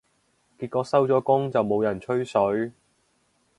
[0.57, 2.71] 結果收咗工就冇人吹水